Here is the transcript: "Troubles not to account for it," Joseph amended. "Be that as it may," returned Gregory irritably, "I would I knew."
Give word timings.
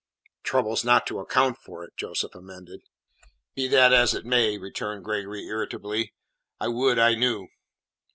"Troubles 0.41 0.83
not 0.83 1.05
to 1.05 1.19
account 1.19 1.59
for 1.59 1.83
it," 1.83 1.93
Joseph 1.95 2.33
amended. 2.33 2.81
"Be 3.53 3.67
that 3.67 3.93
as 3.93 4.15
it 4.15 4.25
may," 4.25 4.57
returned 4.57 5.05
Gregory 5.05 5.45
irritably, 5.45 6.11
"I 6.59 6.69
would 6.69 6.97
I 6.97 7.13
knew." 7.13 7.49